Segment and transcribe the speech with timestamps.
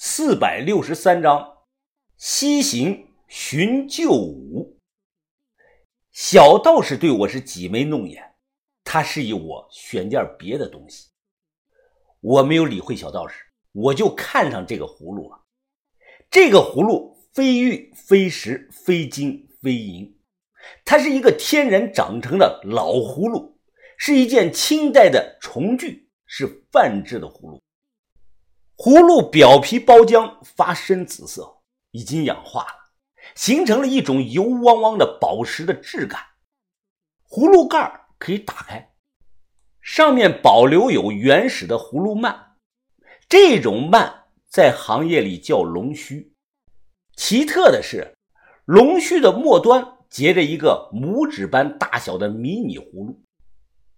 [0.00, 1.56] 四百六十三章，
[2.16, 4.78] 西行寻旧舞。
[6.12, 8.36] 小道士对我是挤眉弄眼，
[8.84, 11.08] 他示意我选件别的东西。
[12.20, 13.42] 我没有理会小道士，
[13.72, 15.44] 我就看上这个葫芦了。
[16.30, 20.16] 这个葫芦非玉非石非金非银，
[20.84, 23.58] 它是一个天然长成的老葫芦，
[23.96, 27.60] 是一件清代的重具，是范制的葫芦。
[28.78, 31.56] 葫芦表皮包浆，发深紫色，
[31.90, 32.92] 已经氧化了，
[33.34, 36.20] 形成了一种油汪汪的宝石的质感。
[37.28, 38.92] 葫芦盖可以打开，
[39.82, 42.54] 上面保留有原始的葫芦蔓，
[43.28, 46.32] 这种蔓在行业里叫龙须。
[47.16, 48.16] 奇特的是，
[48.64, 53.20] 龙须的末端结着一个拇指般大小的迷你葫芦。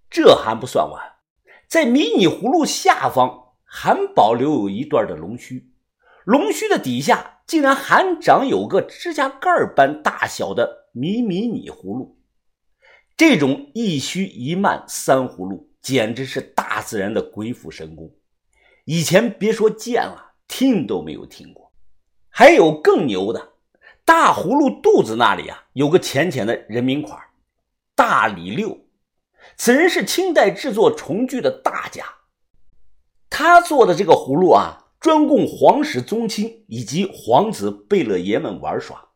[0.08, 1.16] 这还不算完，
[1.68, 3.48] 在迷你葫芦下方。
[3.72, 5.70] 还保留有一段的龙须，
[6.24, 12.18] 龙须的底下竟然还长有个指甲盖般大小的迷迷你葫芦。
[13.16, 18.10] 这种一须一蔓三葫芦，简直是大自然的鬼斧神工。
[18.86, 21.72] 以前别说见了，听都没有听过。
[22.28, 23.52] 还有更牛的，
[24.04, 27.20] 大葫芦肚子那里啊，有个浅浅的人名款
[27.94, 28.76] 大李六。
[29.56, 32.04] 此人是清代制作重具的大家。
[33.30, 39.10] 他做的这个葫芦啊，专供皇室宗亲以及皇子贝勒爷们玩耍。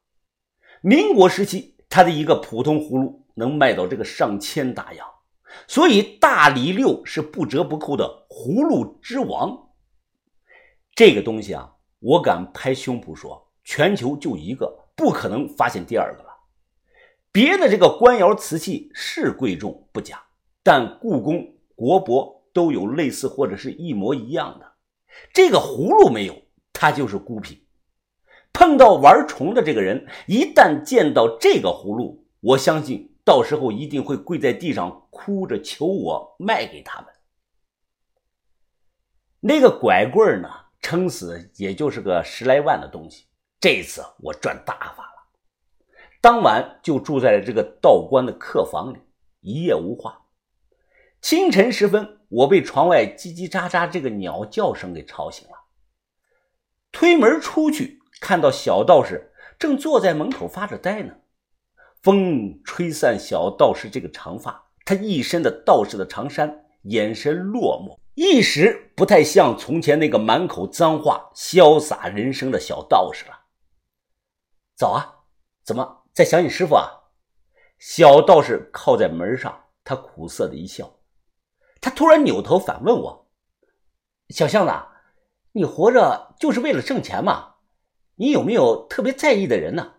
[0.81, 5.07] 民国时期，他的一个普通葫芦能卖到这个上千大洋，
[5.67, 9.71] 所以大理六是不折不扣的葫芦之王。
[10.95, 16.31] 这个东西啊，我敢拍胸脯说，全球就一个，不可能发现第二个了。
[17.33, 20.23] 别的这个官窑瓷器是贵重不假，
[20.63, 22.44] 但故宫、国博。
[22.55, 24.73] 都有类似或者是一模一样的，
[25.35, 27.61] 这个葫芦没有，它就是孤品。
[28.53, 37.11] 碰到玩虫的这个人，一旦见到这个葫芦，我相信到时候一定会跪在地上哭着求我卖给他们。
[39.41, 40.49] 那个拐棍呢，
[40.81, 43.27] 撑死也就是个十来万的东西。
[43.59, 45.27] 这次我赚大发了，
[46.21, 48.99] 当晚就住在了这个道观的客房里，
[49.41, 50.21] 一夜无话。
[51.21, 52.21] 清晨时分。
[52.35, 55.55] 我被窗外叽叽喳喳这个鸟叫声给吵醒了，
[56.91, 61.15] 推门出去，看到小道士正坐在门口发着呆呢。
[62.03, 73.45] 风吹散小道士这个长发，他一身的道士的长衫，眼神落寞，一时不太像从前那个满口脏话、潇洒人生的小道士了。
[74.75, 75.25] 早啊，
[75.63, 76.85] 怎么在想你师傅啊？
[77.79, 80.99] 小道士靠在门上，他苦涩的一笑。
[81.85, 83.29] 他突然扭头反问我
[84.33, 84.73] ：“小巷子，
[85.53, 87.57] 你活着就是为了挣钱吗？
[88.15, 89.97] 你有没有特别在意的人呢？”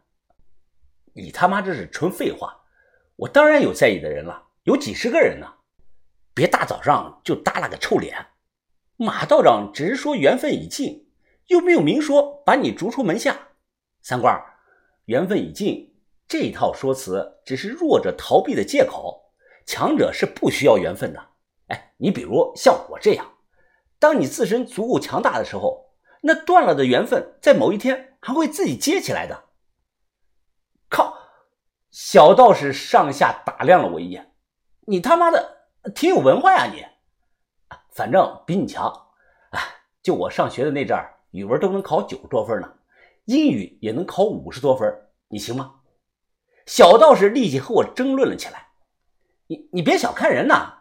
[1.14, 2.64] 你他妈这是纯废话！
[3.18, 5.46] 我当然有在意的人了，有几十个人呢。
[6.34, 8.30] 别大早上就耷拉个臭脸。
[8.98, 11.12] 马道长只是说缘分已尽，
[11.50, 13.50] 又没有明说把你逐出门下。
[14.02, 14.44] 三官，
[15.06, 15.96] 缘分已尽
[16.28, 19.32] 这一套说辞只是弱者逃避的借口，
[19.68, 21.35] 强者是不需要缘分的。
[21.98, 23.34] 你比如像我这样，
[24.00, 29.46] 当你自身足够强大的时候，那断了的缘分在某一天还会自己接起来的。
[30.90, 31.18] 靠！
[31.92, 34.34] 小道士上下打量了我一眼，
[34.82, 36.86] 你他妈的挺有文化呀你！
[37.92, 38.92] 反正比你强。
[39.52, 39.62] 哎，
[40.04, 42.74] 就我上学的那阵儿，语文都能考九十多分呢，
[43.24, 44.94] 英语也能考五十多分，
[45.30, 45.76] 你行吗？
[46.66, 48.68] 小道士立即和我争论了起来。
[49.48, 50.75] 你你别小看人呐！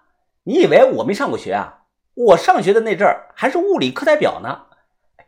[0.44, 1.82] 你以为我没上过学啊？
[2.14, 4.66] 我上学的那阵儿还是物理课代表呢。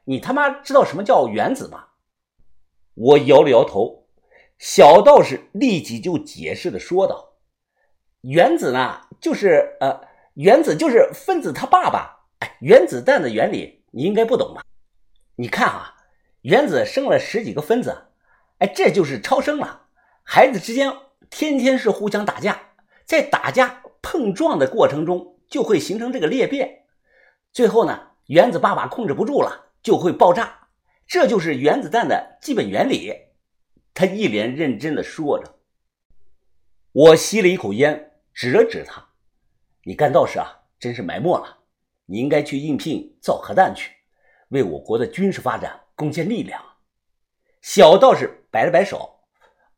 [0.05, 1.87] 你他妈知道什么叫原子吗？
[2.95, 4.07] 我摇了摇头。
[4.59, 7.35] 小道士立即就解释的说道
[8.23, 10.01] ：“原子呢，就是呃，
[10.35, 12.29] 原子就是分子他爸爸。
[12.39, 14.63] 哎，原子弹的原理你应该不懂吧？
[15.37, 15.97] 你看啊，
[16.43, 18.07] 原子生了十几个分子，
[18.59, 19.89] 哎，这就是超生了。
[20.23, 20.93] 孩子之间
[21.29, 22.61] 天天是互相打架，
[23.05, 26.85] 在打架。”碰撞的过程中就会形成这个裂变，
[27.53, 30.69] 最后呢，原子爸爸控制不住了就会爆炸，
[31.09, 33.13] 这就是原子弹的基本原理。
[33.93, 35.57] 他一脸认真的说着。
[36.93, 39.09] 我吸了一口烟，指了指他
[39.83, 41.59] ：“你干道士啊，真是埋没了。
[42.05, 43.91] 你应该去应聘造核弹去，
[44.51, 46.63] 为我国的军事发展贡献力量。”
[47.61, 49.19] 小道士摆了摆手：“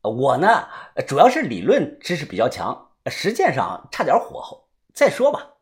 [0.02, 0.68] 我呢，
[1.06, 5.54] 主要是理论知识比较强。”实践上差点火候，再说吧。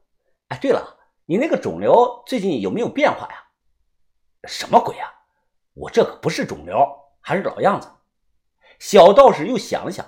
[0.49, 3.45] 哎，对了，你那个肿瘤最近有没有变化呀？
[4.49, 5.13] 什么鬼啊！
[5.75, 6.79] 我这可不是肿瘤，
[7.21, 7.91] 还是老样子。
[8.79, 10.07] 小道士又想了想，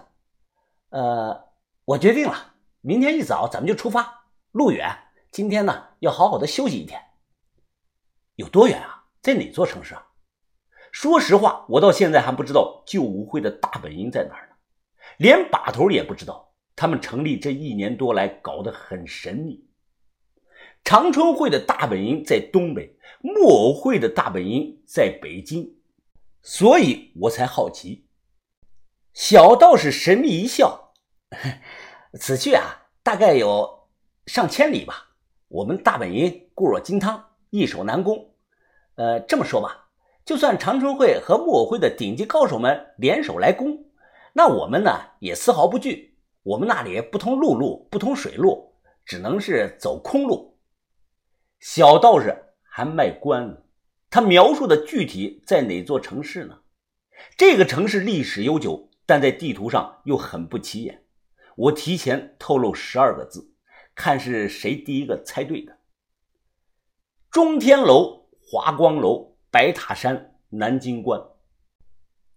[0.91, 1.49] 呃，
[1.85, 4.27] 我决定了，明天一早咱们就出发。
[4.53, 4.97] 路远，
[5.31, 7.03] 今天呢要好好的休息一天。
[8.37, 9.07] 有多远啊？
[9.21, 10.07] 在哪座城市啊？
[10.93, 14.55] 说实话，我到现在还不知道救武会的大本营在哪儿呢，
[15.19, 16.48] 连把头也不知道。
[16.81, 19.67] 他们成立这一年多来，搞得很神秘。
[20.85, 25.75] 长春会的大本营在东北，木偶会的大本营在北京，
[26.41, 28.07] 所以我才好奇。
[29.13, 30.93] 小道士神秘一笑
[32.15, 33.89] ：“此去啊，大概有
[34.27, 35.17] 上千里吧。
[35.49, 38.35] 我们大本营固若金汤，易守难攻。
[38.95, 39.89] 呃，这么说吧，
[40.25, 43.85] 就算长春会和木偶会的顶级高手们联手来攻，
[44.33, 46.15] 那我们呢也丝毫不惧。”
[46.49, 48.73] 我们那里不通陆路，不通水路，
[49.05, 50.59] 只能是走空路。
[51.61, 53.67] 小道士还卖关子，
[54.09, 56.61] 他描述的具体在哪座城市呢？
[57.37, 61.05] 这个城市历史悠久，但在地图上又很不起眼。
[61.55, 63.53] 我提前透露十二个字，
[63.95, 65.77] 看是谁第一个猜对的。
[67.31, 71.23] 中天楼、华光楼、白塔山、南京关。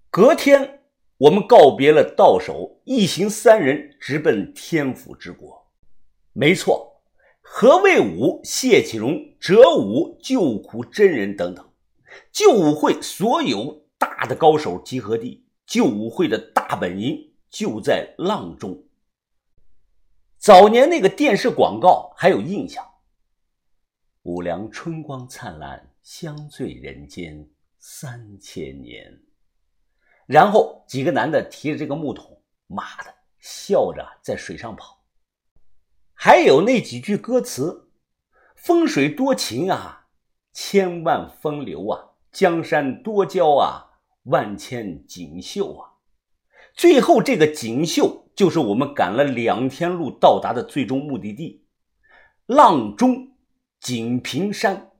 [0.09, 0.80] 隔天。
[1.21, 5.71] 我们告别了道手，一行三人直奔天府之国。
[6.33, 6.99] 没错，
[7.41, 11.63] 何卫武、谢启荣、哲武、救苦真人等等，
[12.31, 18.83] 救武会所有大的高手集合地，救武会的大本营就在阆中。
[20.39, 22.83] 早年那个电视广告还有印象
[24.25, 27.47] ：“五粮春光灿烂，香醉人间
[27.77, 29.21] 三千年。”
[30.25, 35.03] 然后几个男的提着这个木桶，妈的，笑着在水上跑。
[36.13, 37.89] 还有那几句歌词
[38.55, 40.07] ：“风水多情啊，
[40.53, 45.89] 千万风流啊，江山多娇啊，万千锦绣啊。”
[46.73, 51.65] 最后这个锦绣就是我们赶了两天路到达的最终目的地——
[52.47, 53.35] 阆中
[53.79, 54.91] 锦屏山。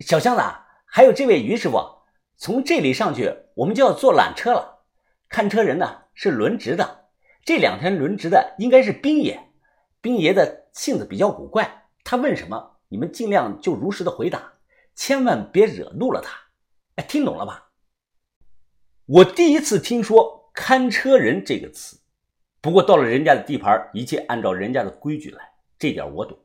[0.00, 0.42] 小箱子，
[0.84, 1.99] 还有这位于师傅。
[2.40, 4.86] 从这里上去，我们就要坐缆车了。
[5.28, 7.10] 看车人呢是轮值的，
[7.44, 9.50] 这两天轮值的应该是兵爷。
[10.00, 14.54] 兵爷的性子比较古怪，他问什么，你们尽量就如实的回答，
[14.94, 16.34] 千万别惹怒了他。
[16.94, 17.72] 哎，听懂了吧？
[19.04, 22.00] 我第一次听说“看车人”这个词，
[22.62, 26.38] 不过到了人家的地盘，一切按照人家的规矩来，这点我懂。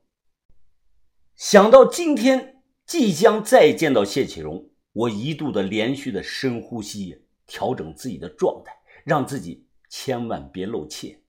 [1.38, 4.72] 想到今天即将再见到谢启荣。
[4.96, 8.72] 我一度的连续的深呼吸，调整自己的状态，
[9.04, 11.22] 让自己千万别露怯。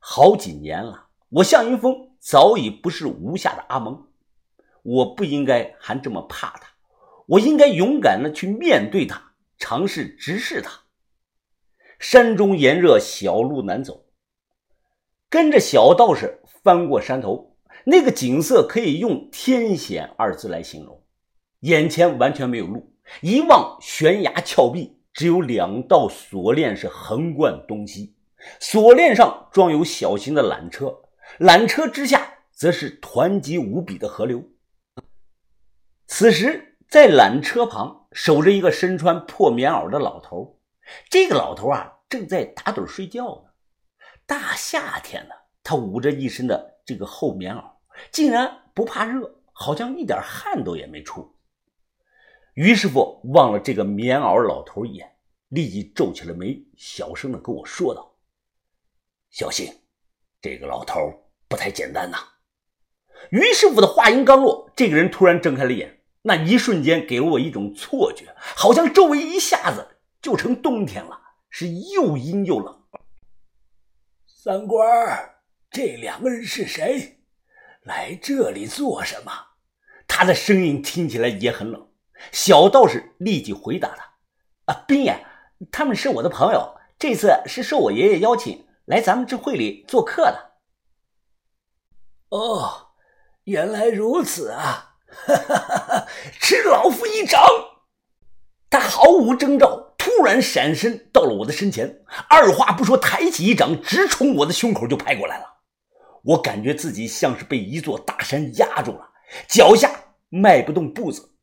[0.00, 4.08] 好几年了，我向云峰早已不是吴下的阿蒙，
[4.82, 6.68] 我不应该还这么怕他，
[7.26, 10.72] 我应该勇敢的去面对他，尝试直视他。
[12.00, 14.06] 山中炎热，小路难走，
[15.30, 21.05] 跟着小道士翻过山头，那个景色可以用天险二字来形容。
[21.60, 22.92] 眼前完全没有路，
[23.22, 28.14] 一望悬崖峭壁，只有两道锁链是横贯东西，
[28.60, 31.02] 锁链上装有小型的缆车，
[31.40, 34.44] 缆车之下则是湍急无比的河流。
[36.06, 40.60] 此时，在缆车旁守着一个身穿破棉袄的老头，
[41.10, 43.50] 这个老头啊正在打盹睡觉呢。
[44.24, 47.64] 大夏天的，他捂着一身的这个厚棉袄，
[48.12, 51.32] 竟然不怕热，好像一点汗都也没出。
[52.56, 55.14] 于师傅望了这个棉袄老头一眼，
[55.48, 58.16] 立即皱起了眉，小声的跟我说道
[59.28, 59.70] ：“小心，
[60.40, 60.98] 这个老头
[61.48, 62.16] 不太简单呐。”
[63.28, 71.20] 于师傅的话音刚落，这个人突然睁开了眼，那一瞬间给了我一种错觉，好像周围一下子就成冬天了，
[71.50, 72.84] 是又阴又冷。
[74.26, 75.34] 三官，
[75.70, 77.18] 这两个人是谁？
[77.82, 79.30] 来这里做什么？
[80.08, 81.86] 他的声音听起来也很冷。
[82.32, 84.14] 小道士立即回答他
[84.72, 85.24] ：“啊，兵爷，
[85.70, 90.52] 他们是我的朋友，这次是受我爷爷邀请来咱们这会里做客的。”
[92.30, 92.88] 哦，
[93.44, 94.96] 原来如此啊！
[95.08, 96.06] 哈哈哈哈
[96.40, 97.40] 吃老夫一掌！
[98.68, 105.44] 他毫无征兆，突然闪身到了我的身前，二话不说，抬起一掌，直冲我的胸口就拍过来了。
[106.24, 109.08] 我感觉自己像是被一座大山压住了，
[109.48, 109.88] 脚下
[110.28, 111.35] 迈不动步子。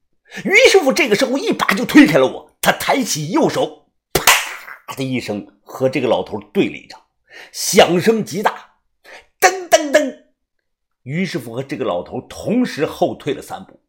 [0.44, 7.00] 于师傅这个时候一把就推开了我，他抬起右手，啪的一声和这个老头对了一掌，
[7.52, 8.78] 响声极大，
[9.40, 10.18] 噔噔噔，
[11.04, 13.82] 于师傅和这个老头同时后退了三步。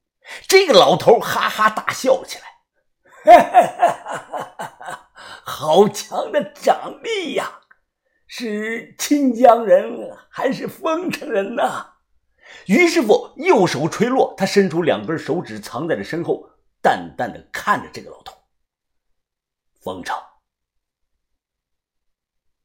[0.46, 3.88] 这个老头哈哈大笑起来，哈哈哈
[4.30, 5.10] 哈哈哈
[5.44, 7.60] 好强的掌力呀！
[8.26, 11.93] 是清江人还是丰城人呢？
[12.66, 16.49] 于师傅右手垂落，他伸出两根手指藏在了身后，
[16.80, 18.35] 淡淡的看着这个老头。
[19.80, 20.34] 方丈。